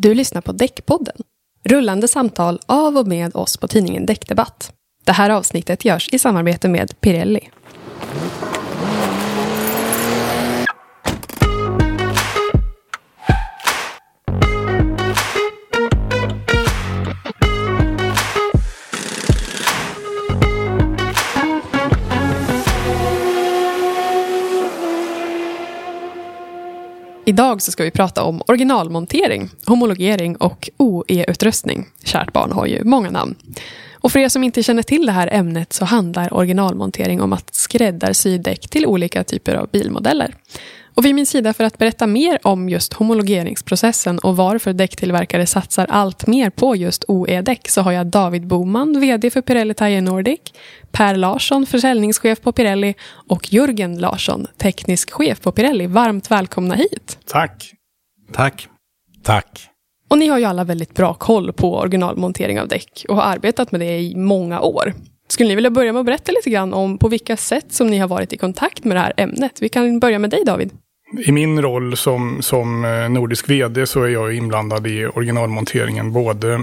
[0.00, 1.16] Du lyssnar på Däckpodden.
[1.64, 4.72] Rullande samtal av och med oss på tidningen Däckdebatt.
[5.04, 7.50] Det här avsnittet görs i samarbete med Pirelli.
[27.28, 31.86] Idag så ska vi prata om originalmontering, homologering och OE-utrustning.
[32.04, 33.34] Kärt barn har ju många namn.
[33.94, 37.54] Och för er som inte känner till det här ämnet så handlar originalmontering om att
[37.54, 40.34] skräddarsy däck till olika typer av bilmodeller.
[40.98, 45.86] Och vid min sida för att berätta mer om just homologeringsprocessen och varför däcktillverkare satsar
[45.90, 50.40] allt mer på just OE-däck så har jag David Boman, VD för Pirelli Tire Nordic,
[50.90, 52.94] Per Larsson, försäljningschef på Pirelli
[53.28, 55.86] och Jörgen Larsson, teknisk chef på Pirelli.
[55.86, 57.18] Varmt välkomna hit!
[57.26, 57.72] Tack!
[58.32, 58.68] Tack!
[59.22, 59.68] Tack!
[60.08, 63.72] Och ni har ju alla väldigt bra koll på originalmontering av däck och har arbetat
[63.72, 64.94] med det i många år.
[65.28, 67.98] Skulle ni vilja börja med att berätta lite grann om på vilka sätt som ni
[67.98, 69.62] har varit i kontakt med det här ämnet?
[69.62, 70.70] Vi kan börja med dig David.
[71.10, 76.60] I min roll som, som eh, nordisk vd så är jag inblandad i originalmonteringen både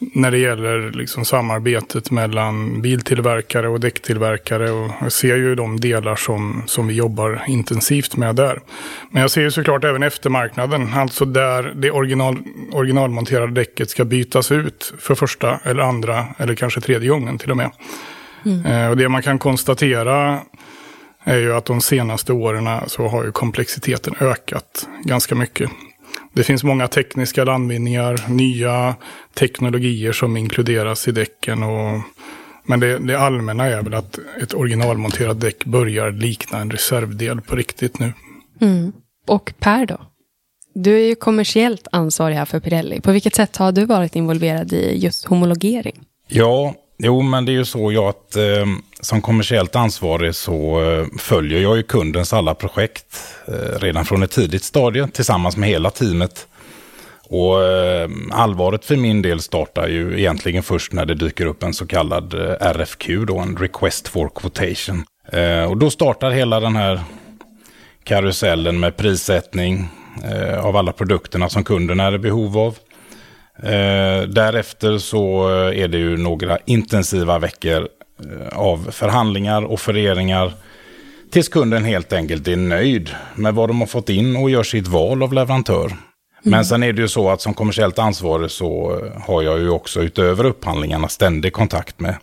[0.00, 4.70] när det gäller liksom samarbetet mellan biltillverkare och däcktillverkare.
[4.70, 8.60] Och jag ser ju de delar som, som vi jobbar intensivt med där.
[9.10, 12.38] Men jag ser ju såklart även eftermarknaden, alltså där det original,
[12.72, 17.56] originalmonterade däcket ska bytas ut för första eller andra eller kanske tredje gången till och
[17.56, 17.70] med.
[18.44, 18.66] Mm.
[18.66, 20.40] Eh, och det man kan konstatera
[21.30, 25.70] är ju att de senaste åren så har ju komplexiteten ökat ganska mycket.
[26.32, 28.94] Det finns många tekniska landvinningar, nya
[29.34, 31.62] teknologier som inkluderas i däcken.
[31.62, 32.00] Och,
[32.64, 37.56] men det, det allmänna är väl att ett originalmonterat däck börjar likna en reservdel på
[37.56, 38.12] riktigt nu.
[38.60, 38.92] Mm.
[39.26, 40.00] Och Per då?
[40.74, 43.00] Du är ju kommersiellt ansvarig här för Pirelli.
[43.00, 46.00] På vilket sätt har du varit involverad i just homologering?
[46.28, 48.66] Ja, jo men det är ju så jag att eh,
[49.00, 53.16] som kommersiellt ansvarig så eh, följer jag ju kundens alla projekt
[53.48, 56.46] eh, redan från ett tidigt stadie tillsammans med hela teamet.
[57.28, 61.74] Och eh, allvaret för min del startar ju egentligen först när det dyker upp en
[61.74, 65.04] så kallad eh, RFQ, då, en Request for Quotation.
[65.32, 67.00] Eh, och då startar hela den här
[68.04, 69.88] karusellen med prissättning
[70.24, 72.78] eh, av alla produkterna som kunden är i behov av.
[74.28, 77.88] Därefter så är det ju några intensiva veckor
[78.24, 80.52] Eh, av förhandlingar och offereringar
[81.30, 84.88] tills kunden helt enkelt är nöjd med vad de har fått in och gör sitt
[84.88, 85.86] val av leverantör.
[85.86, 85.98] Mm.
[86.42, 89.70] Men sen är det ju så att som kommersiellt ansvarig så eh, har jag ju
[89.70, 92.14] också utöver upphandlingarna ständig kontakt med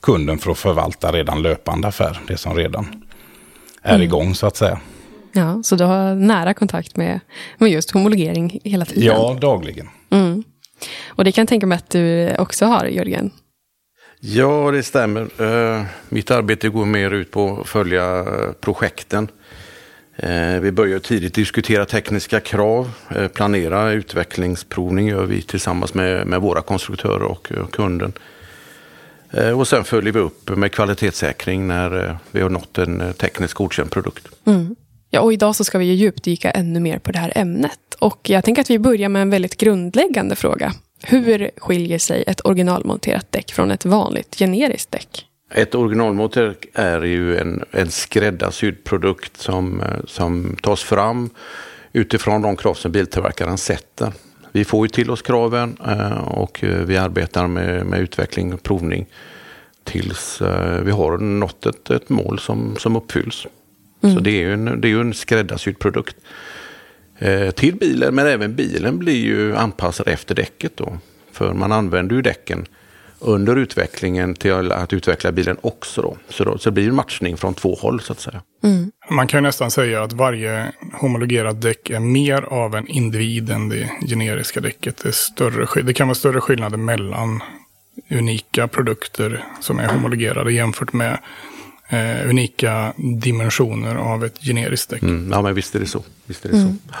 [0.00, 3.04] kunden för att förvalta redan löpande affär, det som redan
[3.82, 4.02] är mm.
[4.02, 4.80] igång så att säga.
[5.32, 7.20] Ja, så du har nära kontakt med,
[7.58, 9.04] med just homologering hela tiden?
[9.04, 9.88] Ja, dagligen.
[10.10, 10.44] Mm.
[11.10, 13.30] Och det kan jag tänka mig att du också har, Jörgen?
[14.20, 15.42] Ja, det stämmer.
[15.42, 19.28] Uh, mitt arbete går mer ut på att följa uh, projekten.
[20.24, 22.90] Uh, vi börjar tidigt diskutera tekniska krav,
[23.34, 28.12] planera utvecklingsprovning gör vi tillsammans med, med våra konstruktörer och, och kunden.
[29.56, 34.28] Och sen följer vi upp med kvalitetssäkring när vi har nått en tekniskt godkänd produkt.
[34.44, 34.76] Mm.
[35.10, 37.78] Ja, och idag så ska vi ju djupdyka ännu mer på det här ämnet.
[37.98, 40.72] Och jag tänker att vi börjar med en väldigt grundläggande fråga.
[41.02, 45.26] Hur skiljer sig ett originalmonterat däck från ett vanligt generiskt däck?
[45.54, 51.30] Ett originalmonterat är ju en, en skräddarsydd produkt som, som tas fram
[51.92, 54.12] utifrån de krav som biltillverkaren sätter.
[54.52, 59.06] Vi får ju till oss kraven eh, och vi arbetar med, med utveckling och provning
[59.84, 63.46] tills eh, vi har nått ett, ett mål som, som uppfylls.
[64.02, 64.16] Mm.
[64.16, 66.16] Så det är ju en, det är en skräddarsydd produkt.
[67.20, 68.14] Eh, till bilen.
[68.14, 70.98] Men även bilen blir ju anpassad efter däcket då.
[71.32, 72.66] För man använder ju däcken
[73.18, 76.02] under utvecklingen till att utveckla bilen också.
[76.02, 76.16] Då.
[76.28, 78.42] Så, då, så det blir en matchning från två håll så att säga.
[78.62, 78.90] Mm.
[79.10, 83.90] Man kan nästan säga att varje homologerat däck är mer av en individ än det
[84.08, 84.96] generiska däcket.
[85.02, 87.42] Det, är större, det kan vara större skillnader mellan
[88.10, 91.18] unika produkter som är homologerade jämfört med
[91.90, 95.02] eh, unika dimensioner av ett generiskt däck.
[95.02, 96.02] Mm, ja, men visst är det så.
[96.26, 96.68] Visst är det mm.
[96.68, 96.94] så.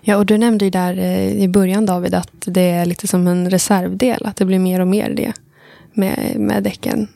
[0.00, 3.26] Ja, och du nämnde ju där eh, i början David att det är lite som
[3.26, 5.32] en reservdel, att det blir mer och mer det
[5.94, 7.08] med, med däcken.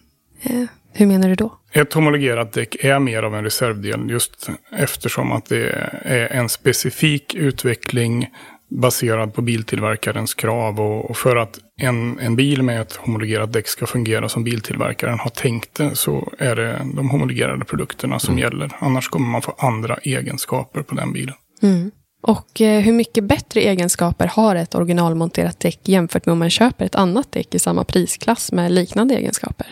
[0.42, 1.52] Eh, hur menar du då?
[1.72, 7.34] Ett homologerat däck är mer av en reservdel just eftersom att det är en specifik
[7.34, 8.30] utveckling
[8.74, 10.80] baserad på biltillverkarens krav.
[10.80, 15.18] Och, och, för att en, en bil med ett homologerat däck ska fungera som biltillverkaren
[15.18, 18.42] har tänkt det så är det de homologerade produkterna som mm.
[18.42, 18.70] gäller.
[18.78, 21.34] Annars kommer man få andra egenskaper på den bilen.
[21.62, 21.90] Mm.
[22.22, 26.84] Och eh, hur mycket bättre egenskaper har ett originalmonterat däck jämfört med om man köper
[26.84, 29.66] ett annat däck i samma prisklass med liknande egenskaper?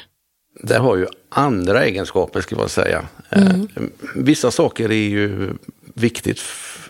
[0.63, 3.03] Det har ju andra egenskaper ska man säga.
[3.31, 3.69] Mm.
[4.15, 5.51] Vissa saker är ju
[5.95, 6.41] viktigt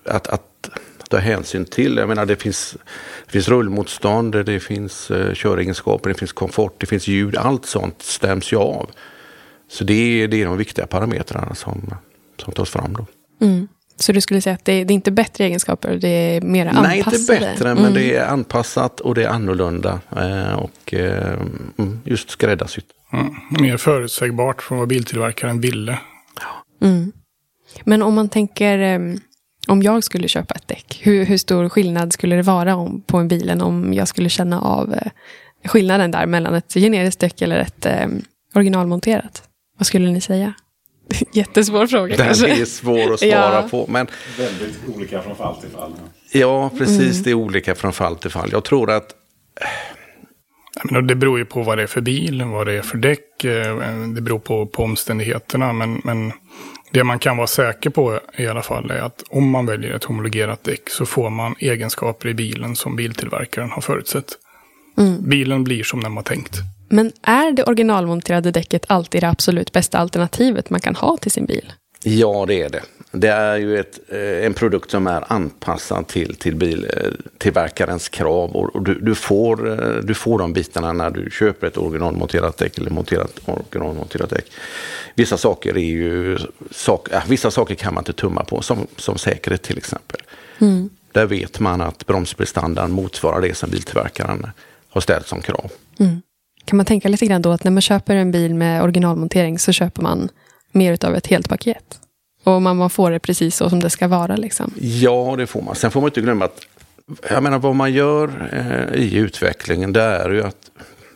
[0.04, 0.70] att, att
[1.12, 1.96] ta hänsyn till.
[1.96, 2.76] Jag menar det finns,
[3.26, 7.36] det finns rullmotstånd, det finns uh, köregenskaper, det finns komfort, det finns ljud.
[7.36, 8.90] Allt sånt stäms ju av.
[9.68, 11.94] Så det är, det är de viktiga parametrarna som,
[12.36, 13.06] som tas fram då.
[13.46, 13.68] Mm.
[13.96, 16.88] Så du skulle säga att det, det, är inte bättre egenskaper, det är mer anpassade?
[16.88, 17.82] Nej, inte bättre, mm.
[17.82, 20.00] men det är anpassat och det är annorlunda.
[20.16, 21.40] Eh, och eh,
[21.78, 22.86] mm, just skräddarsytt.
[23.12, 23.34] Mm.
[23.50, 25.98] Mer förutsägbart från vad biltillverkaren ville.
[26.82, 27.12] Mm.
[27.84, 29.18] Men om man tänker, ehm,
[29.68, 33.18] om jag skulle köpa ett däck, hur, hur stor skillnad skulle det vara om, på
[33.18, 35.10] en bilen om jag skulle känna av eh,
[35.64, 38.06] skillnaden där mellan ett generiskt däck eller ett eh,
[38.54, 39.42] originalmonterat?
[39.78, 40.54] Vad skulle ni säga?
[41.32, 42.60] Jättesvår fråga Den kanske.
[42.60, 43.68] är svår att svara ja.
[43.70, 43.86] på.
[43.88, 44.06] Men...
[44.38, 45.92] Väldigt olika från fall till fall.
[46.32, 47.12] Ja, precis.
[47.12, 47.22] Mm.
[47.22, 48.48] Det är olika från fall till fall.
[48.52, 49.14] Jag tror att...
[51.08, 53.44] det beror ju på vad det är för bil, vad det är för däck.
[53.44, 53.76] Eh,
[54.14, 55.72] det beror på, på omständigheterna.
[55.72, 56.32] Men, men
[56.92, 60.04] det man kan vara säker på i alla fall är att om man väljer ett
[60.04, 64.26] homologerat däck så får man egenskaper i bilen som biltillverkaren har förutsett.
[64.98, 65.28] Mm.
[65.28, 66.58] Bilen blir som den var tänkt.
[66.88, 71.46] Men är det originalmonterade däcket alltid det absolut bästa alternativet man kan ha till sin
[71.46, 71.72] bil?
[72.02, 72.82] Ja, det är det.
[73.14, 78.50] Det är ju ett, eh, en produkt som är anpassad till, till biltillverkarens eh, krav.
[78.50, 82.78] Och du, du, får, eh, du får de bitarna när du köper ett originalmonterat däck
[82.78, 84.44] eller monterat, originalmonterat däck.
[85.14, 86.38] Vissa saker, är ju,
[86.70, 90.20] sak, äh, vissa saker kan man inte tumma på, som, som säkerhet till exempel.
[90.58, 90.90] Mm.
[91.12, 94.46] Där vet man att bromsprestandan motsvarar det som biltillverkaren
[94.88, 95.72] har ställt som krav.
[95.98, 96.22] Mm.
[96.64, 99.72] Kan man tänka lite grann då att när man köper en bil med originalmontering så
[99.72, 100.28] köper man
[100.72, 101.98] mer av ett helt paket?
[102.44, 104.74] Och man, man får det precis så som det ska vara liksom?
[104.80, 105.74] Ja, det får man.
[105.74, 106.66] Sen får man inte glömma att
[107.30, 110.70] jag menar vad man gör eh, i utvecklingen det är ju att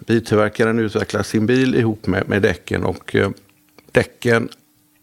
[0.06, 3.30] biltillverkaren utvecklar sin bil ihop med, med däcken och eh,
[3.92, 4.48] däcken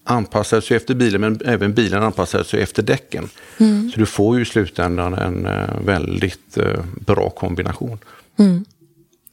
[0.04, 3.30] anpassar sig efter bilen men även bilen anpassar sig efter däcken.
[3.58, 3.92] Mm.
[3.92, 7.98] Så du får ju i slutändan en eh, väldigt eh, bra kombination.
[8.40, 8.66] Mm.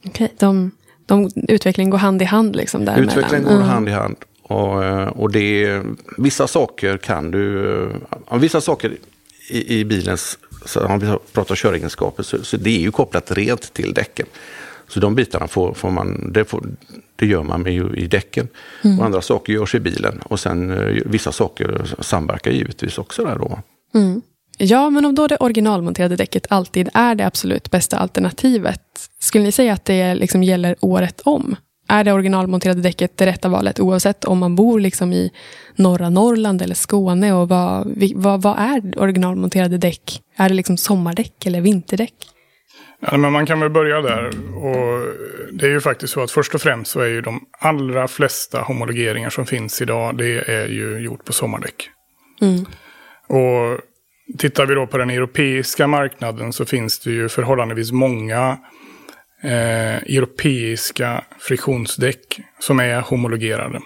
[0.05, 0.27] Okej, okay.
[0.39, 0.71] de
[1.05, 3.67] de, utvecklingen går hand i hand liksom Utvecklingen går mm.
[3.67, 4.15] hand i hand.
[4.51, 5.81] Och, eh, och det,
[6.17, 7.89] vissa saker kan du,
[8.39, 8.97] vissa saker
[9.49, 10.37] i, i bilens,
[10.75, 14.25] om vi pratar köregenskaper, så, så det är ju kopplat rent till däcken.
[14.87, 16.63] Så de bitarna får, får man, det, får,
[17.15, 18.47] det, gör man med i däcken.
[18.83, 18.99] Mm.
[18.99, 20.19] Och andra saker görs i bilen.
[20.23, 23.59] Och sen eh, vissa saker samverkar givetvis också där då.
[23.93, 24.21] Mm.
[24.57, 28.81] Ja, men om då det originalmonterade däcket alltid är det absolut bästa alternativet,
[29.19, 31.55] skulle ni säga att det liksom gäller året om?
[31.91, 35.31] Är det originalmonterade däcket det rätta valet oavsett om man bor liksom i
[35.75, 37.33] norra Norrland eller Skåne?
[37.33, 40.21] Och vad, vad, vad är originalmonterade däck?
[40.35, 42.13] Är det liksom sommardäck eller vinterdäck?
[42.99, 44.27] Ja, men man kan väl börja där.
[44.55, 45.05] Och
[45.51, 48.61] det är ju faktiskt så att först och främst så är ju de allra flesta
[48.61, 51.89] homologeringar som finns idag, det är ju gjort på sommardäck.
[52.41, 52.65] Mm.
[53.27, 53.79] Och
[54.37, 58.57] Tittar vi då på den europeiska marknaden så finns det ju förhållandevis många
[59.43, 63.81] eh, europeiska friktionsdäck som är homologerade.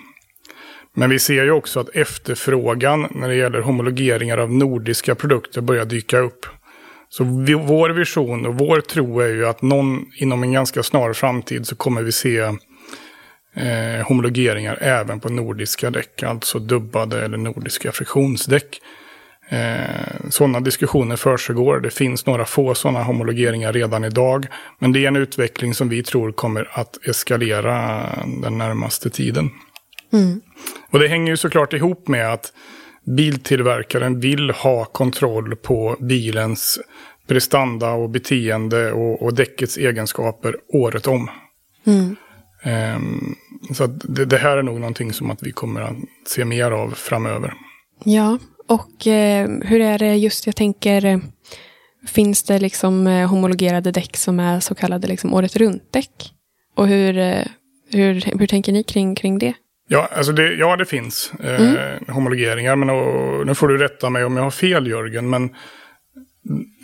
[0.94, 5.86] Men vi ser ju också att efterfrågan när det gäller homologeringar av nordiska produkter börjar
[5.86, 6.46] dyka upp.
[7.10, 11.14] Så vi, vår vision och vår tro är ju att någon, inom en ganska snar
[11.14, 12.40] framtid så kommer vi se
[13.56, 18.82] eh, homologeringar även på nordiska däck, alltså dubbade eller nordiska friktionsdäck.
[19.50, 21.80] Eh, sådana diskussioner försiggår.
[21.80, 24.48] Det finns några få sådana homologeringar redan idag.
[24.80, 28.06] Men det är en utveckling som vi tror kommer att eskalera
[28.42, 29.50] den närmaste tiden.
[30.14, 30.42] Mm.
[30.92, 32.54] Och det hänger ju såklart ihop med att
[33.06, 36.80] biltillverkaren vill ha kontroll på bilens
[37.28, 41.30] prestanda och beteende och, och däckets egenskaper året om.
[41.86, 42.16] Mm.
[42.96, 43.36] Um,
[43.74, 45.96] så det, det, här är nog någonting som att vi kommer att
[46.28, 47.54] se mer av framöver.
[48.04, 48.38] Ja,
[48.68, 51.18] och eh, hur är det just, jag tänker, eh,
[52.08, 56.32] finns det liksom eh, homologerade däck som är så kallade liksom året runt-däck?
[56.76, 57.46] Och hur, eh,
[57.92, 59.54] hur, hur tänker ni kring, kring det?
[59.88, 62.06] Ja, alltså det, ja, det finns eh, mm.
[62.08, 62.76] homologeringar.
[62.76, 65.30] Men och, nu får du rätta mig om jag har fel Jörgen.
[65.30, 65.50] Men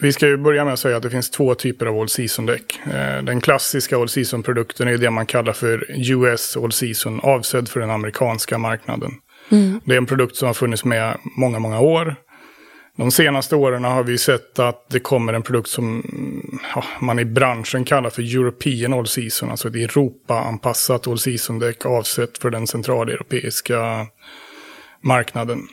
[0.02, 2.80] vi ska ju börja med att säga att det finns två typer av All Season-däck.
[2.86, 7.80] Eh, den klassiska All Season-produkten är det man kallar för US All Season, avsedd för
[7.80, 9.12] den amerikanska marknaden.
[9.50, 9.82] Mm.
[9.86, 12.16] Det är en produkt som har funnits med många, många år.
[12.98, 16.04] De senaste åren har vi sett att det kommer en produkt som
[16.76, 19.52] ja, man i branschen kallar för European All Season.
[19.52, 24.08] Alltså ett Europa-anpassat All Season-däck avsett för den centraleuropeiska
[25.02, 25.68] marknaden.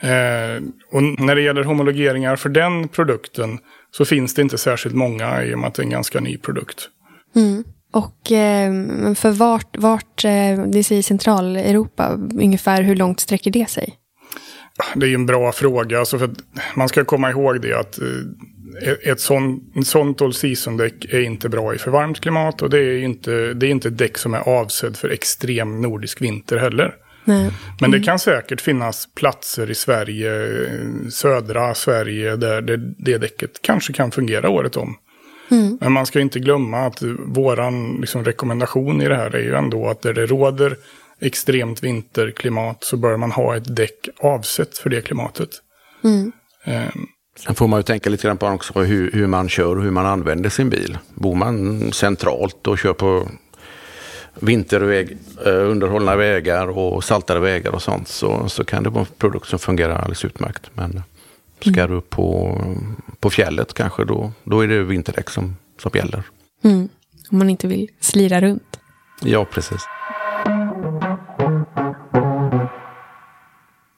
[0.00, 3.58] Eh, och när det gäller homologeringar för den produkten
[3.90, 6.38] så finns det inte särskilt många i och med att det är en ganska ny
[6.38, 6.88] produkt.
[7.36, 7.64] Mm.
[7.94, 8.72] Och eh,
[9.14, 13.94] för vart, vart eh, det säger Centraleuropa, ungefär hur långt sträcker det sig?
[14.94, 15.98] Det är en bra fråga.
[15.98, 16.30] Alltså för
[16.74, 21.74] man ska komma ihåg det att eh, ett sånt, sånt all season-däck är inte bra
[21.74, 22.62] i för varmt klimat.
[22.62, 26.22] Och det är inte, det är inte ett däck som är avsedd för extrem nordisk
[26.22, 26.94] vinter heller.
[27.24, 27.50] Nej.
[27.80, 30.30] Men det kan säkert finnas platser i Sverige,
[31.10, 34.96] södra Sverige, där det, det däcket kanske kan fungera året om.
[35.50, 35.78] Mm.
[35.80, 39.88] Men man ska inte glömma att våran liksom, rekommendation i det här är ju ändå
[39.88, 40.76] att där det råder
[41.20, 45.50] extremt vinterklimat så bör man ha ett däck avsett för det klimatet.
[46.04, 46.32] Mm.
[46.66, 47.08] Um,
[47.38, 49.90] Sen får man ju tänka lite grann på också hur, hur man kör och hur
[49.90, 50.98] man använder sin bil.
[51.14, 53.28] Bor man centralt och kör på
[54.40, 59.14] vinterväg, eh, underhållna vägar och saltade vägar och sånt så, så kan det vara en
[59.18, 60.70] produkt som fungerar alldeles utmärkt.
[60.74, 61.02] Men
[61.64, 62.58] ska du på,
[63.20, 66.22] på fjället kanske då, då är det vinterdäck som, som gäller.
[66.64, 66.88] Mm.
[67.30, 68.80] Om man inte vill slira runt.
[69.22, 69.82] Ja, precis.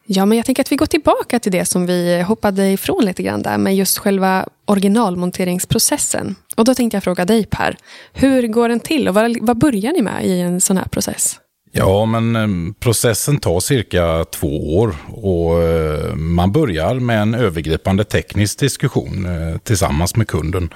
[0.08, 3.22] Ja, men jag tänker att vi går tillbaka till det som vi hoppade ifrån lite
[3.22, 6.34] grann där med just själva originalmonteringsprocessen.
[6.56, 7.76] Och då tänkte jag fråga dig Per,
[8.12, 11.40] hur går den till och vad, vad börjar ni med i en sån här process?
[11.78, 18.04] Ja, men eh, processen tar cirka två år och eh, man börjar med en övergripande
[18.04, 20.74] teknisk diskussion eh, tillsammans med kunden.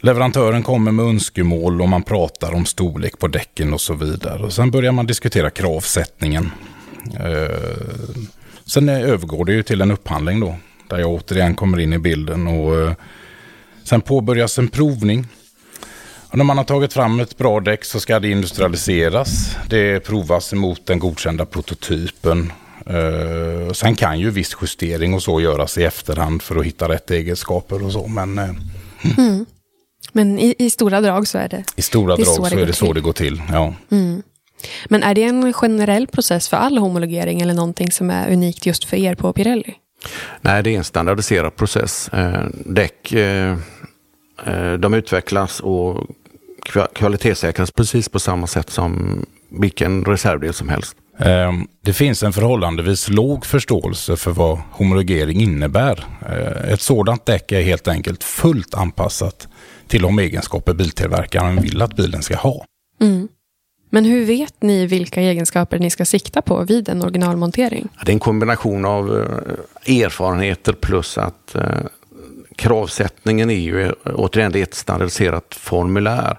[0.00, 4.42] Leverantören kommer med önskemål och man pratar om storlek på däcken och så vidare.
[4.42, 6.50] Och sen börjar man diskutera kravsättningen.
[8.64, 10.56] Sen övergår det ju till en upphandling då,
[10.88, 12.94] där jag återigen kommer in i bilden och
[13.84, 15.26] sen påbörjas en provning
[16.30, 19.56] och när man har tagit fram ett bra däck så ska det industrialiseras.
[19.68, 22.52] Det provas emot den godkända prototypen.
[22.90, 27.10] Uh, sen kan ju viss justering och så göras i efterhand för att hitta rätt
[27.10, 28.06] egenskaper och så.
[28.06, 28.50] Men, uh,
[29.18, 29.46] mm.
[30.12, 32.72] men i, i, stora drag så är det I stora drag så, så är det
[32.72, 33.42] så det går till.
[33.52, 33.74] Ja.
[33.90, 34.22] Mm.
[34.86, 38.84] Men är det en generell process för all homologering eller någonting som är unikt just
[38.84, 39.74] för er på Pirelli?
[40.40, 42.08] Nej, det är en standardiserad process.
[42.08, 43.58] Eh, däck eh, eh
[44.78, 46.06] de utvecklas och
[46.94, 50.96] kvalitetssäkras precis på samma sätt som vilken reservdel som helst.
[51.18, 56.04] Ehm, det finns en förhållandevis låg förståelse för vad homologering innebär.
[56.26, 59.48] Eh, ett sådant däck är helt enkelt fullt anpassat
[59.88, 62.64] till de egenskaper biltillverkaren vill att bilen ska ha.
[63.00, 63.28] Mm.
[63.90, 67.88] Men hur vet ni vilka egenskaper ni ska sikta på vid en originalmontering?
[68.04, 69.16] Det är en kombination av
[69.86, 71.62] eh, erfarenheter plus att eh,
[72.58, 76.38] kravsättningen är ju återigen ett standardiserat formulär.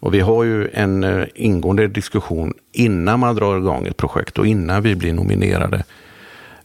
[0.00, 4.46] Och vi har ju en eh, ingående diskussion innan man drar igång ett projekt och
[4.46, 5.84] innan vi blir nominerade.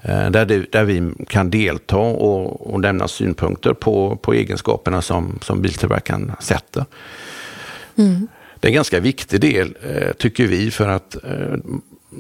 [0.02, 5.40] Eh, där, det, där vi kan delta och, och lämna synpunkter på, på egenskaperna som,
[5.42, 6.86] som biltillverkaren sätter.
[7.96, 8.28] Mm.
[8.60, 11.16] Det är en ganska viktig del, eh, tycker vi, för att,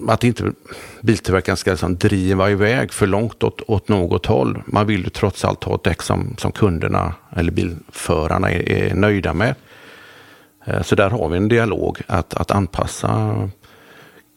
[0.07, 0.51] att inte
[1.01, 4.63] biltillverkaren ska liksom driva iväg för långt åt, åt något håll.
[4.65, 8.95] Man vill ju trots allt ha ett däck som, som kunderna eller bilförarna är, är
[8.95, 9.55] nöjda med.
[10.65, 13.35] Eh, så där har vi en dialog att, att anpassa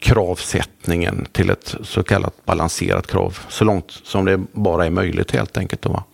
[0.01, 5.57] kravsättningen till ett så kallat balanserat krav så långt som det bara är möjligt helt
[5.57, 5.83] enkelt.
[5.83, 6.05] Då,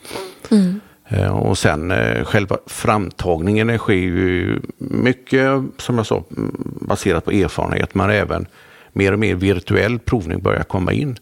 [0.50, 0.80] mm.
[1.08, 6.24] Eh, och sen eh, själva framtagningen sker ju mycket, som jag sa,
[6.80, 8.46] baserat på erfarenhet men även
[8.92, 11.18] mer och mer virtuell provning börjar komma in.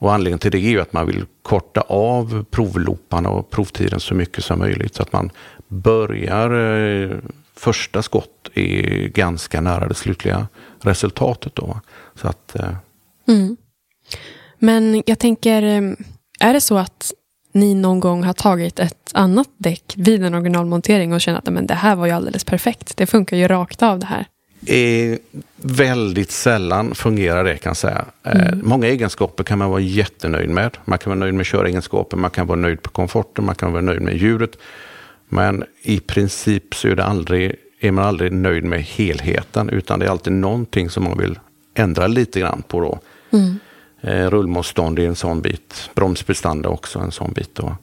[0.00, 4.14] Och anledningen till det är ju att man vill korta av provlooparna och provtiden så
[4.14, 5.30] mycket som möjligt så att man
[5.68, 7.18] börjar eh,
[7.56, 10.48] första skott är ganska nära det slutliga
[10.80, 11.54] resultatet.
[11.54, 11.80] Då.
[12.14, 12.74] Så att, eh.
[13.28, 13.56] mm.
[14.58, 15.92] Men jag tänker, eh,
[16.40, 17.12] är det så att
[17.52, 21.66] ni någon gång har tagit ett annat däck vid en originalmontering och känner att men
[21.66, 22.96] det här var ju alldeles perfekt.
[22.96, 24.26] Det funkar ju rakt av det här.
[24.66, 25.18] Eh,
[25.56, 28.04] väldigt sällan fungerar det kan jag säga.
[28.22, 28.60] Eh, mm.
[28.62, 30.78] många egenskaper kan man vara jättenöjd med.
[30.84, 33.82] Man kan vara nöjd med köregenskaper, man kan vara nöjd på komforten, man kan vara
[33.82, 34.58] nöjd med djuret.
[35.28, 40.06] Men i princip så är, det aldrig, är man aldrig nöjd med helheten utan det
[40.06, 41.38] är alltid någonting som man vill
[41.74, 42.80] ändra lite grann på.
[42.80, 42.98] Då.
[43.38, 43.58] Mm.
[44.00, 47.54] Eh, rullmotstånd är en sån bit, bromsprestanda också en sån bit.
[47.54, 47.76] Då.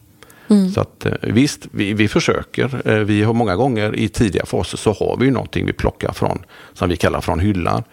[0.50, 0.70] Mm.
[0.70, 2.89] Så att, eh, visst, vi, vi försöker.
[2.89, 6.39] Eh, vi har många gånger i tidiga faser så har vi någonting vi plockar från,
[6.74, 7.84] som vi kallar från hyllan,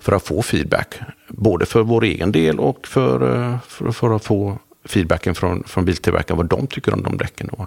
[0.00, 1.00] för att få feedback.
[1.28, 5.84] Både för vår egen del och för, eh, för, för att få feedbacken från, från
[5.84, 7.48] biltillverkaren, vad de tycker om de däcken.
[7.52, 7.66] Då.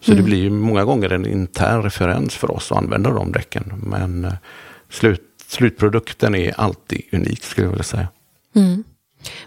[0.00, 0.24] Så mm.
[0.24, 3.72] det blir många gånger en intern referens för oss att använda de däcken.
[3.86, 4.32] Men
[4.90, 8.08] slut, slutprodukten är alltid unik skulle jag vilja säga.
[8.54, 8.84] Mm.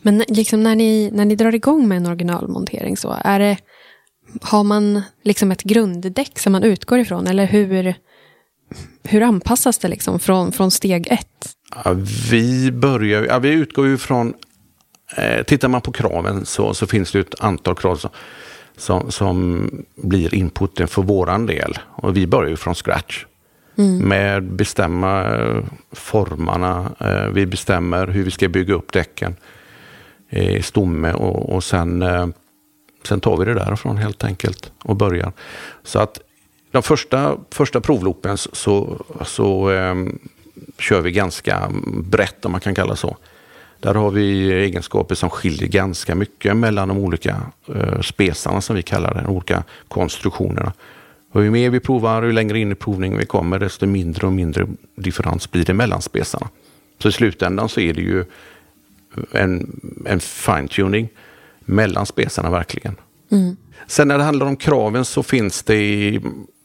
[0.02, 3.58] Men liksom när ni, när ni drar igång med en originalmontering så, är det,
[4.42, 7.28] har man liksom ett grunddäck som man utgår ifrån?
[7.28, 7.96] Eller hur,
[9.04, 11.50] hur anpassas det liksom från, från steg ett?
[11.84, 11.96] Ja,
[12.32, 14.34] vi, börjar, ja, vi utgår ju från,
[15.18, 18.10] eh, tittar man på kraven så, så finns det ett antal krav som,
[18.78, 21.80] som, som blir inputen för våran del.
[21.86, 23.26] Och vi börjar ju från scratch.
[23.78, 23.98] Mm.
[23.98, 29.36] Med bestämma eh, formarna, eh, vi bestämmer hur vi ska bygga upp däcken
[30.30, 32.28] i stomme och, och sen, eh,
[33.08, 35.32] sen tar vi det därifrån helt enkelt och börjar.
[35.84, 36.20] Så att
[36.72, 39.96] de första, första provloopen så, så eh,
[40.80, 43.18] kör vi ganska brett om man kan kalla så.
[43.80, 47.42] Där har vi egenskaper som skiljer ganska mycket mellan de olika
[47.76, 50.74] eh, spesarna som vi kallar det, de olika konstruktionerna.
[51.32, 54.34] Och ju mer vi provar, ju längre in i provningen vi kommer, desto mindre och
[54.34, 56.50] mindre differens blir det mellan spesarna.
[57.00, 58.26] Så i slutändan så är det ju
[59.32, 61.10] en, en fine-tuning
[61.66, 62.96] mellan spesarna verkligen.
[63.32, 63.58] Mm.
[63.88, 66.22] Sen när det handlar om kraven så finns det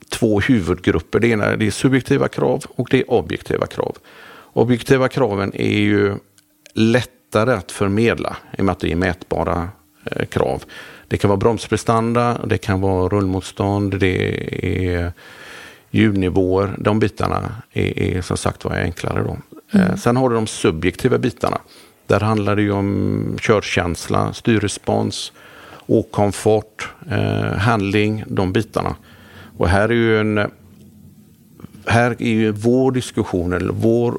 [0.09, 1.19] två huvudgrupper.
[1.19, 3.97] Det ena är subjektiva krav och det är objektiva krav.
[4.53, 6.15] Objektiva kraven är ju
[6.75, 9.69] lättare att förmedla i och med att det är mätbara
[10.05, 10.65] eh, krav.
[11.09, 15.13] Det kan vara bromsprestanda, det kan vara rullmotstånd, det är
[15.91, 16.75] ljudnivåer.
[16.79, 19.23] De bitarna är, är som sagt var enklare.
[19.23, 19.37] Då.
[19.73, 19.87] Mm.
[19.87, 21.59] Eh, sen har du de subjektiva bitarna.
[22.11, 25.33] Där handlar det ju om körkänsla, styrrespons,
[25.87, 28.97] åkkomfort, eh, handling, de bitarna.
[29.57, 30.51] Och här är ju en
[31.87, 34.19] här är ju vår diskussion, eller vår,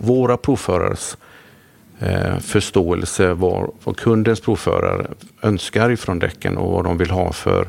[0.00, 1.16] våra provförares
[1.98, 5.06] eh, förståelse vad, vad kundens provförare
[5.42, 7.68] önskar ifrån däcken och vad de vill ha för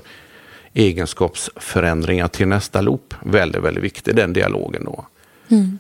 [0.73, 3.13] egenskapsförändringar till nästa loop.
[3.23, 5.05] Väldigt, väldigt viktig den dialogen då.
[5.49, 5.79] Mm.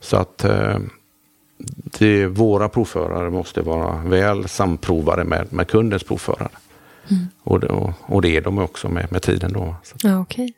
[0.00, 0.78] Så att eh,
[1.98, 6.48] det, våra provförare måste vara väl samprovade med, med kundens provförare.
[7.10, 7.26] Mm.
[7.42, 9.52] Och, det, och, och, det är de också med, med tiden.
[9.52, 10.52] Då, Ja, okay.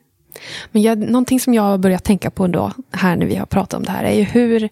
[0.71, 3.73] Men jag, någonting som jag har börjat tänka på då, här när vi har pratat
[3.73, 4.69] om det här, är ju hur,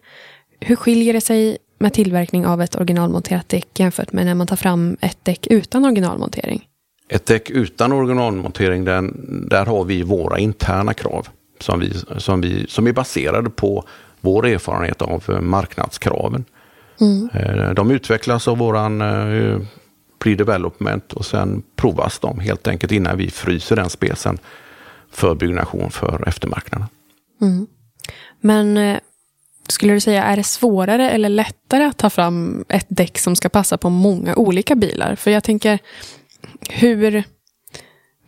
[0.60, 4.56] hur skiljer det sig med tillverkning av ett originalmonterat däck jämfört med när man tar
[4.56, 6.68] fram ett däck utan originalmontering?
[7.08, 11.28] Ett däck utan originalmontering, den, där har vi våra interna krav
[11.60, 13.86] som, vi, som, vi, som är baserade på
[14.26, 16.46] vår erfarenhet av eh, marknadskraven.
[17.02, 17.76] Mm.
[17.76, 19.60] De utvecklas av våran eh,
[20.20, 24.38] pre-development och sen provas de helt enkelt innan vi fryser den spesen
[25.12, 26.88] för byggnation för eftermarknaden.
[27.42, 27.68] Mm.
[28.42, 28.98] Men
[29.68, 33.50] skulle du säga, är det svårare eller lättare att ta fram ett däck som ska
[33.50, 35.16] passa på många olika bilar?
[35.16, 35.80] För jag tänker,
[36.70, 37.24] hur,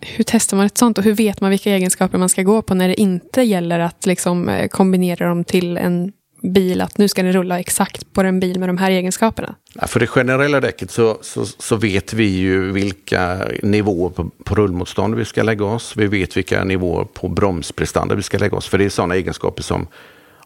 [0.02, 2.74] hur testar man ett sånt och hur vet man vilka egenskaper man ska gå på
[2.74, 7.24] när det inte gäller att liksom eh, kombinera dem till en bil, att nu ska
[7.24, 9.56] den rulla exakt på en bil med de här egenskaperna?
[9.74, 14.56] Ja, för det generella däcket så, så, så, vet vi ju vilka nivåer på, på
[14.56, 15.94] rullmotstånd vi ska lägga oss.
[15.98, 18.68] Vi vet vilka nivåer på bromsprestanda vi ska lägga oss.
[18.68, 19.88] För det är sådana egenskaper som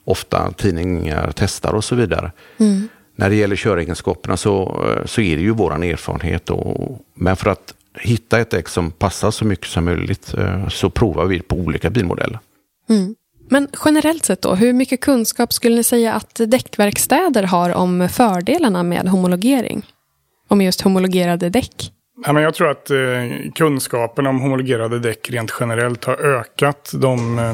[0.03, 2.31] ofta tidningar testar och så vidare.
[2.57, 2.87] Mm.
[3.15, 6.49] När det gäller köregenskaperna så, så är det ju våran erfarenhet.
[6.49, 10.89] Och, men för att hitta ett däck som passar så mycket som möjligt eh, så
[10.89, 12.39] provar vi på olika bilmodeller.
[12.89, 13.15] Mm.
[13.49, 18.83] Men generellt sett då, hur mycket kunskap skulle ni säga att däckverkstäder har om fördelarna
[18.83, 19.85] med homologering?
[20.47, 21.91] Om just homologerade däck?
[22.25, 22.97] Ja, men jag tror att eh,
[23.55, 27.53] kunskapen om homologerade däck rent generellt har ökat de, eh,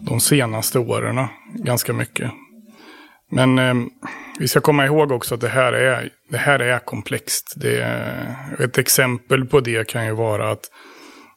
[0.00, 2.30] de senaste åren ganska mycket.
[3.30, 3.58] Men
[4.42, 7.54] vi ska komma ihåg också att det här är, det här är komplext.
[7.56, 10.70] Det är, ett exempel på det kan ju vara att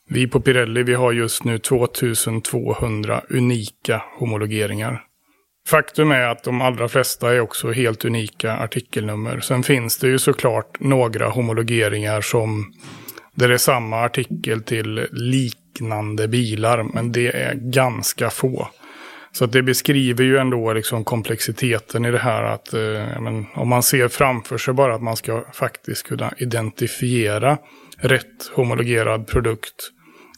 [0.10, 5.04] vi på Pirelli vi har just nu 2200 unika homologeringar.
[5.68, 9.40] Faktum är att de allra flesta är också helt unika artikelnummer.
[9.40, 12.74] Sen finns det ju såklart några homologeringar som
[13.36, 18.68] där det är samma artikel till liknande bilar, men det är ganska få.
[19.36, 23.84] Så det beskriver ju ändå liksom komplexiteten i det här att eh, men, om man
[23.84, 27.58] ser framför sig bara att man ska faktiskt kunna identifiera
[27.98, 29.76] rätt homologerad produkt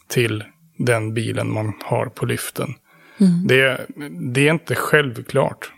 [0.09, 0.43] till
[0.77, 2.73] den bilen man har på lyften.
[3.19, 3.47] Mm.
[3.47, 3.85] Det,
[4.33, 5.71] det är inte självklart.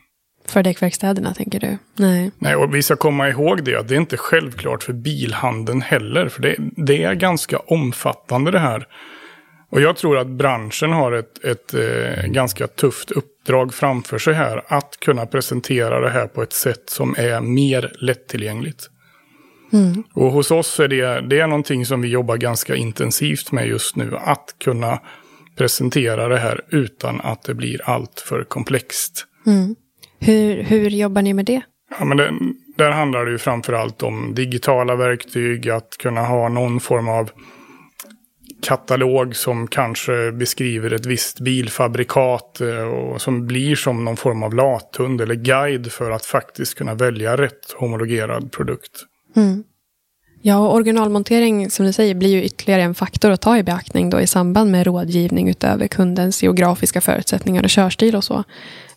[0.48, 1.78] För däckverkstäderna tänker du?
[1.96, 2.32] Nej.
[2.38, 3.76] Nej, och vi ska komma ihåg det.
[3.76, 6.30] att Det är inte självklart för bilhandeln heller.
[6.30, 8.88] För det, det är ganska omfattande det här.
[9.70, 14.64] Och jag tror att branschen har ett, ett eh, ganska tufft uppdrag framför sig här.
[14.68, 18.90] Att kunna presentera det här på ett sätt som är mer lättillgängligt.
[19.74, 20.04] Mm.
[20.14, 23.96] Och hos oss är det, det är någonting som vi jobbar ganska intensivt med just
[23.96, 24.12] nu.
[24.18, 25.00] Att kunna
[25.58, 29.26] presentera det här utan att det blir allt för komplext.
[29.46, 29.76] Mm.
[30.20, 31.62] Hur, hur jobbar ni med det?
[32.00, 32.34] Ja, men det,
[32.78, 37.32] där handlar det ju framförallt om digitala verktyg, att kunna ha någon form av
[38.62, 44.54] katalog som kanske beskriver ett visst bilfabrikat eh, och som blir som någon form av
[44.54, 48.91] lathund eller guide för att faktiskt kunna välja rätt homologerad produkt.
[49.36, 49.63] Mm.
[50.41, 54.22] Ja, originalmontering som du säger blir ju ytterligare en faktor att ta i beaktning då
[54.22, 58.43] i samband med rådgivning utöver kundens geografiska förutsättningar och körstil och så.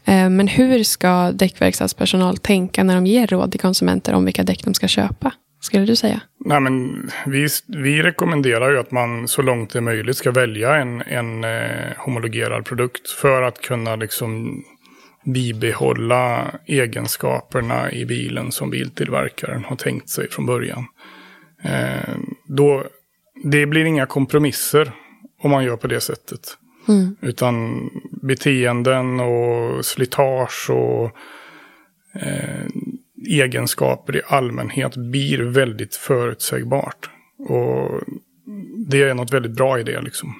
[0.04, 4.64] Eh, men hur ska däckverkstadspersonal tänka när de ger råd till konsumenter om vilka däck
[4.64, 5.32] de ska köpa?
[5.62, 6.20] Skulle du säga?
[6.38, 10.76] Nej, men vi, vi rekommenderar ju att man så långt det är möjligt ska välja
[10.76, 14.62] en, en eh, homologerad produkt för att kunna liksom
[15.24, 20.86] bibehålla egenskaperna i bilen som biltillverkaren har tänkt sig från början.
[21.62, 22.14] Eh,
[22.46, 22.84] då,
[23.44, 24.92] det blir inga kompromisser
[25.42, 26.40] om man gör på det sättet.
[26.88, 27.16] Mm.
[27.20, 27.88] Utan
[28.22, 31.04] beteenden och slitage och
[32.14, 32.66] eh,
[33.28, 37.10] egenskaper i allmänhet blir väldigt förutsägbart.
[37.38, 38.00] Och
[38.86, 40.34] det är något väldigt bra i det liksom.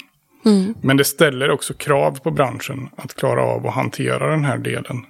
[0.44, 0.74] Mm.
[0.82, 5.06] Men det ställer också krav på branschen att klara av att hantera den här delen.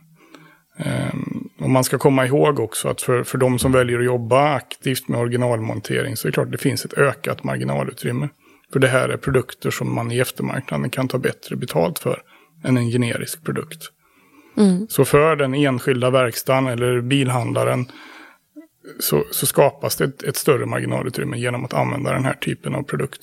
[0.76, 4.54] Um, och man ska komma ihåg också att för, för de som väljer att jobba
[4.54, 8.28] aktivt med originalmontering så är det klart att det finns ett ökat marginalutrymme.
[8.72, 12.22] För det här är produkter som man i eftermarknaden kan ta bättre betalt för
[12.64, 13.90] än en generisk produkt.
[14.56, 14.86] Mm.
[14.88, 17.86] Så för den enskilda verkstaden eller bilhandlaren
[19.00, 22.82] så, så skapas det ett, ett, större marginalutrymme genom att använda den här typen av
[22.82, 23.20] produkt.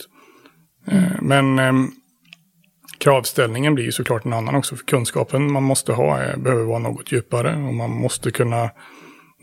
[0.88, 1.04] Mm.
[1.04, 1.74] Eh, men eh,
[2.98, 4.76] kravställningen blir ju såklart en annan också.
[4.76, 7.56] För kunskapen man måste ha är, behöver vara något djupare.
[7.56, 8.70] Och man måste kunna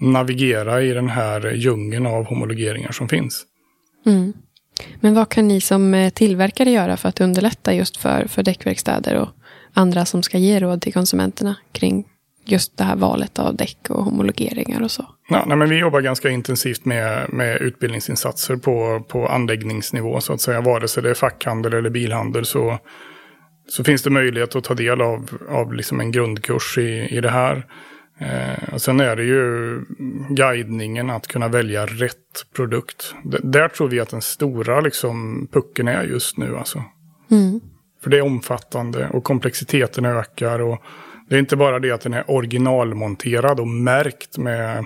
[0.00, 3.44] navigera i den här djungeln av homologeringar som finns.
[4.06, 4.32] Mm.
[5.00, 9.14] Men vad kan ni som eh, tillverkare göra för att underlätta just för, för däckverkstäder
[9.14, 9.28] och
[9.76, 12.04] andra som ska ge råd till konsumenterna kring
[12.44, 15.04] just det här valet av däck och homologeringar och så?
[15.28, 20.40] Ja, nej, men vi jobbar ganska intensivt med, med utbildningsinsatser på, på anläggningsnivå så att
[20.40, 20.60] säga.
[20.60, 22.78] Vare sig det är fackhandel eller bilhandel så,
[23.68, 27.30] så finns det möjlighet att ta del av, av liksom en grundkurs i, i det
[27.30, 27.66] här.
[28.18, 29.80] Eh, och sen är det ju
[30.28, 33.14] guidningen att kunna välja rätt produkt.
[33.24, 36.56] D där tror vi att den stora liksom, pucken är just nu.
[36.56, 36.82] Alltså.
[37.30, 37.60] Mm.
[38.06, 40.58] För det är omfattande och komplexiteten ökar.
[40.58, 40.82] Och
[41.28, 44.84] det är inte bara det att den är originalmonterad och märkt med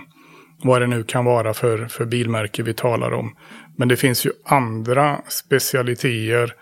[0.63, 3.37] vad det nu kan vara för, för bilmärke vi talar om.
[3.77, 6.55] Men det finns ju andra specialiteter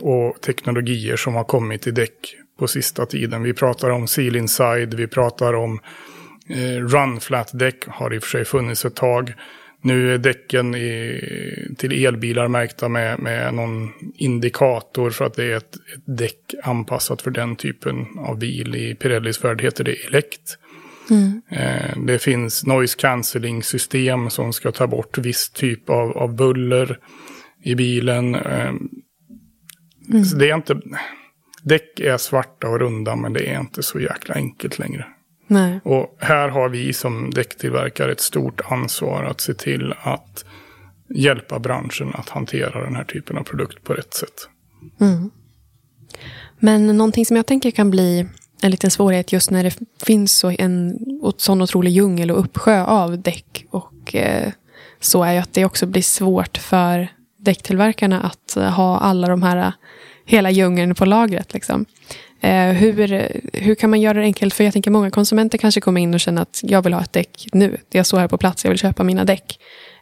[0.00, 3.42] och teknologier som har kommit i däck på sista tiden.
[3.42, 5.80] Vi pratar om Seal Inside, vi pratar om
[6.48, 9.34] eh, Run Flat däck, har i och för sig funnits ett tag.
[9.84, 11.20] Nu är däcken i,
[11.78, 17.22] till elbilar märkta med, med någon indikator för att det är ett, ett däck anpassat
[17.22, 18.74] för den typen av bil.
[18.74, 20.58] I Pirellis värld heter det elekt.
[21.10, 21.42] Mm.
[21.50, 26.98] Eh, det finns noise cancelling system som ska ta bort viss typ av, av buller
[27.62, 28.34] i bilen.
[28.34, 28.84] Eh, mm.
[30.38, 30.80] Det är inte...
[31.62, 35.06] Däck är svarta och runda men det är inte så jäkla enkelt längre.
[35.46, 35.80] Nej.
[35.84, 40.44] Och här har vi som däcktillverkare ett stort ansvar att se till att
[41.08, 44.48] hjälpa branschen att hantera den här typen av produkt på rätt sätt.
[45.00, 45.30] Mm.
[46.58, 48.26] Men någonting som jag tänker kan bli
[48.62, 50.98] en liten svårighet just när det finns så en
[51.36, 54.52] sån otrolig djungel och uppsjö av däck och eh,
[55.00, 59.72] så är ju att det också blir svårt för däcktillverkarna att ha alla de här
[60.24, 61.54] hela djungeln på lagret.
[61.54, 61.86] Liksom.
[62.44, 64.54] Eh, hur, hur kan man göra det enkelt?
[64.54, 67.12] För jag tänker många konsumenter kanske kommer in och känner att jag vill ha ett
[67.12, 67.76] däck nu.
[67.90, 69.58] Jag står här på plats, jag vill köpa mina däck.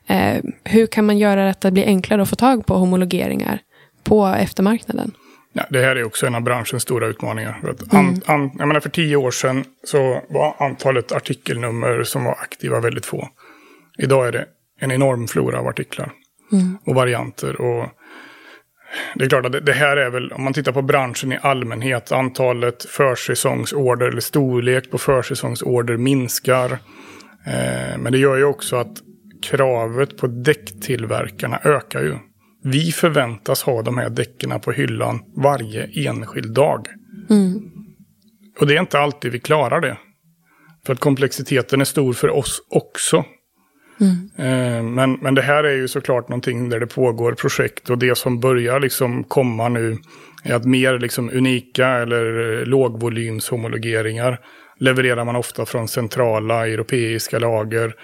[0.06, 3.58] Eh, hur kan man göra att det blir enklare att få tag på homologeringar
[4.04, 5.12] på eftermarknaden?
[5.52, 7.60] Ja, det här är också en av branschens stora utmaningar.
[7.90, 8.20] An, mm.
[8.26, 13.06] an, jag menar för tio år sedan så var antalet artikelnummer som var aktiva väldigt
[13.06, 13.28] få.
[13.98, 14.46] Idag är det
[14.80, 16.12] en enorm flora av artiklar
[16.52, 16.78] mm.
[16.86, 17.60] och varianter.
[17.60, 17.88] Och
[19.14, 22.12] det är klart att det här är väl, om man tittar på branschen i allmänhet,
[22.12, 26.72] antalet försäsongsorder eller storlek på försäsongsorder minskar.
[27.46, 29.02] Eh, men det gör ju också att
[29.42, 32.14] kravet på däcktillverkarna ökar ju.
[32.64, 36.86] Vi förväntas ha de här däcken på hyllan varje enskild dag.
[37.30, 37.60] Mm.
[38.60, 39.98] Och det är inte alltid vi klarar det.
[40.86, 43.24] För att komplexiteten är stor för oss också.
[44.02, 44.30] Mm.
[44.36, 48.18] Eh, men, men det här är ju såklart någonting där det pågår projekt och det
[48.18, 49.98] som börjar liksom komma nu
[50.44, 54.40] är att mer liksom unika eller eh, lågvolymshomologeringar
[54.78, 57.94] levererar man ofta från centrala europeiska lager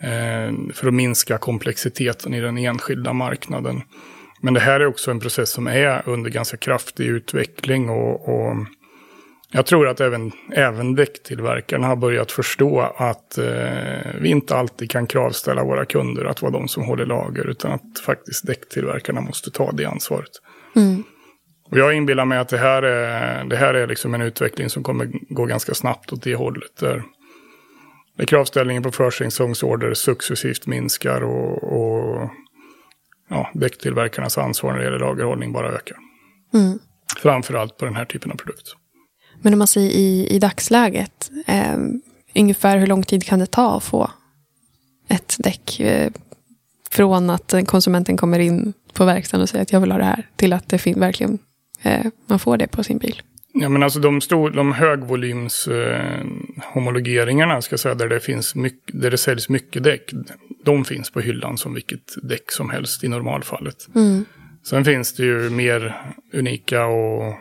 [0.00, 3.82] eh, för att minska komplexiteten i den enskilda marknaden.
[4.42, 8.56] Men det här är också en process som är under ganska kraftig utveckling och, och
[9.54, 13.44] jag tror att även, även däcktillverkarna har börjat förstå att eh,
[14.20, 18.00] vi inte alltid kan kravställa våra kunder att vara de som håller lager, utan att
[18.06, 20.30] faktiskt däcktillverkarna måste ta det ansvaret.
[20.76, 21.02] Mm.
[21.70, 24.82] Och jag inbillar mig att det här är, det här är liksom en utveckling som
[24.82, 26.76] kommer gå ganska snabbt åt det hållet.
[26.80, 27.02] Där,
[28.16, 32.30] där kravställningen på försäsongsorder successivt minskar och, och
[33.28, 35.96] ja, däcktillverkarnas ansvar när det gäller lagerhållning bara ökar.
[36.54, 36.78] Mm.
[37.22, 38.76] Framförallt på den här typen av produkt.
[39.42, 41.78] Men om man säger i, i dagsläget, eh,
[42.34, 44.10] ungefär hur lång tid kan det ta att få
[45.08, 46.10] ett däck eh,
[46.90, 50.26] från att konsumenten kommer in på verkstaden och säger att jag vill ha det här
[50.36, 51.38] till att det verkligen
[51.82, 53.22] eh, man får det på sin bil?
[53.54, 56.24] Ja, men alltså de, stor, de högvolyms eh,
[56.74, 60.10] homologeringarna, ska säga, där det, finns mycket, där det säljs mycket däck,
[60.64, 63.88] de finns på hyllan som vilket däck som helst i normalfallet.
[63.94, 64.24] Mm.
[64.64, 65.96] Sen finns det ju mer
[66.32, 67.34] unika och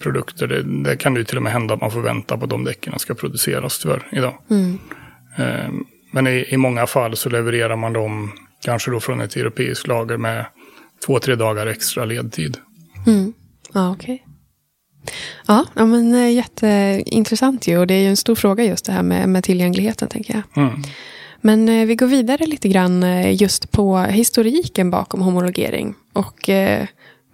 [0.00, 0.46] produkter.
[0.46, 2.64] Det, det, kan ju till och med hända att man får vänta på att de
[2.64, 4.34] däcken ska produceras tyvärr idag.
[4.50, 4.78] Mm.
[5.36, 5.70] Eh,
[6.12, 8.32] men i, i många fall så levererar man dem
[8.64, 10.46] kanske då från ett europeiskt lager med
[11.06, 12.58] två, tre dagar extra ledtid.
[13.06, 13.32] Mm.
[13.72, 14.14] Ja, okej.
[14.14, 14.34] Okay.
[15.46, 17.78] Ja, ja, men eh, jätteintressant ju.
[17.78, 20.64] Och det är ju en stor fråga just det här med, med tillgängligheten, tänker jag.
[20.64, 20.82] Mm.
[21.40, 25.94] Men eh, vi går vidare lite grann just på historiken bakom homologering.
[26.12, 26.50] Och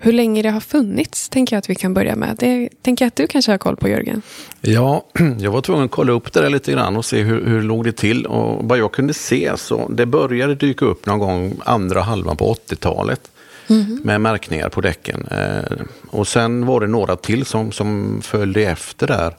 [0.04, 2.36] hur länge det har funnits, tänker jag att vi kan börja med.
[2.38, 4.22] Det tänker jag att du kanske har koll på, Jörgen.
[4.60, 5.04] Ja,
[5.38, 7.84] jag var tvungen att kolla upp det där lite grann och se hur, hur låg
[7.84, 8.26] det till.
[8.26, 12.54] Och vad jag kunde se så det började dyka upp någon gång andra halvan på
[12.54, 13.30] 80-talet.
[13.68, 14.00] Mm.
[14.04, 15.26] Med märkningar på däcken.
[15.30, 19.34] Eh, och sen var det några till som, som följde efter där.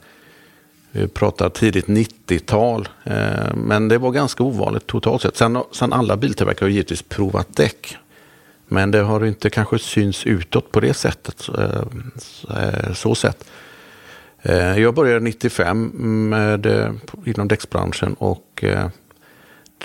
[0.91, 2.89] Vi pratar tidigt 90-tal.
[3.04, 5.38] Eh, men det var ganska ovanligt totalt sett.
[5.38, 7.97] Sen, sen alla biltillverkare har givetvis provat däck.
[8.73, 11.39] Men det har inte kanske syns utåt på det sättet.
[11.39, 11.62] Så
[12.49, 13.45] eh, eh, sätt.
[14.41, 15.91] Eh, jag började 95
[16.29, 16.67] med,
[17.25, 18.63] inom däcksbranschen och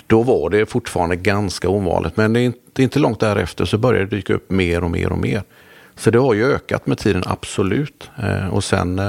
[0.07, 2.17] då var det fortfarande ganska ovanligt.
[2.17, 5.11] Men det är inte, inte långt därefter så började det dyka upp mer och mer
[5.11, 5.43] och mer.
[5.95, 8.09] Så det har ju ökat med tiden, absolut.
[8.51, 9.01] Och sen,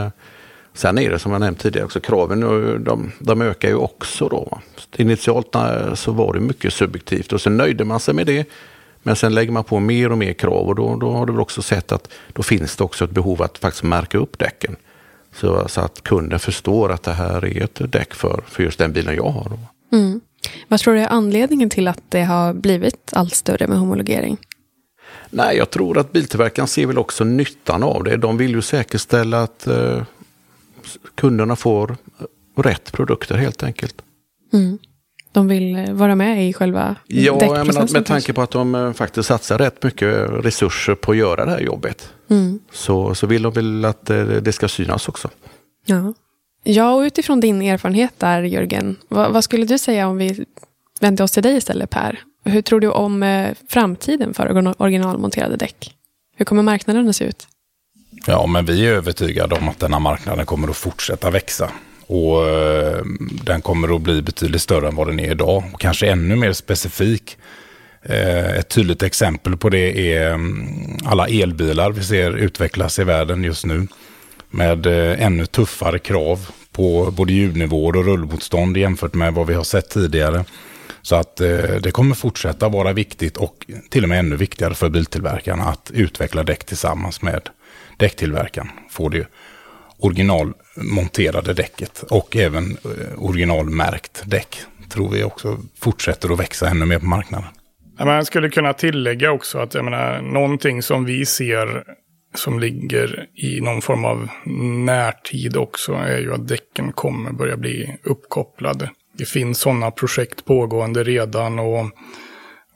[0.75, 2.41] sen är det som jag nämnt tidigare också, kraven
[2.85, 4.29] de, de ökar ju också.
[4.29, 4.61] Då.
[4.97, 5.57] Initialt
[5.95, 8.49] så var det mycket subjektivt och sen nöjde man sig med det.
[9.03, 11.41] Men sen lägger man på mer och mer krav och då, då har du väl
[11.41, 14.77] också sett att då finns det också ett behov att faktiskt märka upp däcken.
[15.35, 18.93] Så, så att kunden förstår att det här är ett däck för, för just den
[18.93, 19.59] bilen jag har.
[19.93, 20.21] Mm.
[20.69, 24.37] Vad tror du är anledningen till att det har blivit allt större med homologering?
[25.31, 28.17] Nej, jag tror att biltillverkaren ser väl också nyttan av det.
[28.17, 30.03] De vill ju säkerställa att eh,
[31.15, 31.97] kunderna får
[32.57, 34.03] rätt produkter helt enkelt.
[34.53, 34.79] Mm.
[35.33, 38.75] De vill eh, vara med i själva Ja, jag menar, med tanke på att de
[38.75, 42.13] eh, faktiskt satsar rätt mycket resurser på att göra det här jobbet.
[42.31, 42.59] Mm.
[42.73, 45.29] Så, så vill de väl att det, eh, det ska synas också.
[45.87, 46.15] Ja.
[46.63, 50.45] Ja, och utifrån din erfarenhet där, Jörgen, vad, vad, skulle du säga om vi
[51.01, 52.21] vänder oss till dig istället, Per?
[52.45, 55.95] Hur tror du om framtiden för originalmonterade däck?
[56.37, 57.49] Hur kommer marknaden att se ut?
[58.27, 61.71] Ja, men vi är övertygade om att den här marknaden kommer att fortsätta växa.
[62.11, 63.05] Och eh,
[63.45, 65.65] den kommer att bli betydligt större än vad den är idag.
[65.73, 67.37] Och kanske ännu mer specifik.
[68.03, 73.45] Eh, ett tydligt exempel på det är mm, alla elbilar vi ser utvecklas i världen
[73.45, 73.87] just nu
[74.51, 79.65] med eh, ännu tuffare krav på både ljudnivåer och rullmotstånd jämfört med vad vi har
[79.65, 80.45] sett tidigare.
[81.03, 84.89] Så att eh, det kommer fortsätta vara viktigt och till och med ännu viktigare för
[84.89, 87.49] biltillverkarna att utveckla däck tillsammans med
[87.97, 88.69] däcktillverkaren.
[88.91, 89.27] Få det
[90.77, 94.57] Monterade däcket och även eh, originalmärkt däck
[94.89, 97.49] tror vi också fortsätter att växa ännu mer på marknaden.
[98.05, 101.85] Man skulle kunna tillägga också att jag menar, någonting som vi ser
[102.35, 104.29] som ligger i någon form av
[104.85, 108.91] närtid också är ju att däcken kommer börja bli uppkopplade.
[109.19, 111.85] Det finns sådana projekt pågående redan och,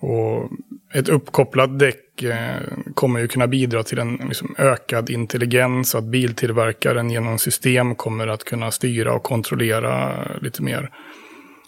[0.00, 0.50] och
[0.94, 2.56] ett uppkopplat däck eh,
[2.94, 8.44] kommer ju kunna bidra till en liksom, ökad intelligens, att biltillverkaren genom system kommer att
[8.44, 10.90] kunna styra och kontrollera lite mer.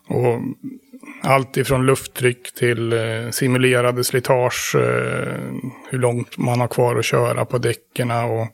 [0.09, 0.41] Och
[1.23, 5.35] allt ifrån lufttryck till eh, simulerade slitage, eh,
[5.91, 8.11] hur långt man har kvar att köra på däcken.
[8.11, 8.49] Och,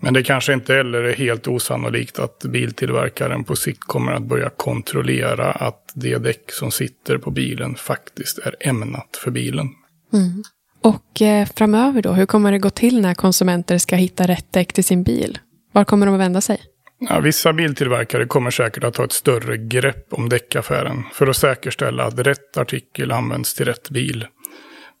[0.00, 4.50] men det kanske inte heller är helt osannolikt att biltillverkaren på sikt kommer att börja
[4.56, 9.68] kontrollera att det däck som sitter på bilen faktiskt är ämnat för bilen.
[10.12, 10.42] Mm.
[10.88, 14.72] Och eh, framöver då, hur kommer det gå till när konsumenter ska hitta rätt däck
[14.72, 15.38] till sin bil?
[15.72, 16.60] Var kommer de att vända sig?
[16.98, 22.04] Ja, vissa biltillverkare kommer säkert att ta ett större grepp om däckaffären för att säkerställa
[22.04, 24.26] att rätt artikel används till rätt bil.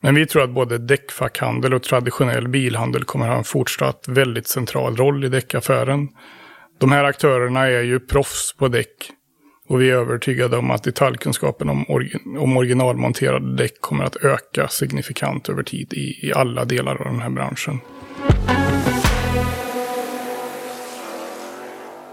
[0.02, 4.48] Men vi tror att både däckfackhandel och traditionell bilhandel kommer att ha en fortsatt väldigt
[4.48, 6.08] central roll i däckaffären.
[6.78, 9.10] De här aktörerna är ju proffs på däck.
[9.68, 14.68] Och vi är övertygade om att detaljkunskapen om, orgi om originalmonterade däck kommer att öka
[14.68, 17.80] signifikant över tid i, i alla delar av den här branschen.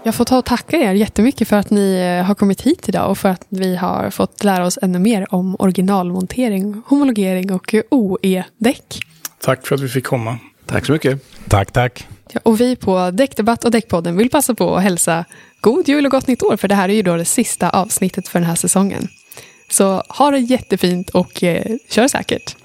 [0.02, 3.10] Jag får ta och tacka er jättemycket för att ni eh, har kommit hit idag
[3.10, 9.00] och för att vi har fått lära oss ännu mer om originalmontering, homologering och OE-däck.
[9.40, 10.38] Tack för att vi fick komma.
[10.66, 11.20] Tack så mycket.
[11.48, 12.06] Tack, tack.
[12.32, 15.24] Ja, och vi på Däckdebatt och Däckpodden vill passa på att hälsa
[15.60, 18.28] god jul och gott nytt år, för det här är ju då det sista avsnittet
[18.28, 19.08] för den här säsongen.
[19.68, 22.56] Så ha det jättefint och eh, kör säkert.